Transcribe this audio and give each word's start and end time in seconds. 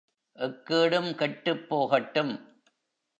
எக்கேடும் 0.35 1.15
கெட்டுப் 1.15 1.69
போகட்டும். 1.69 2.33